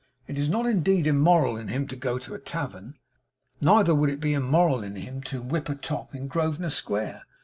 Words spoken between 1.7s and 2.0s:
to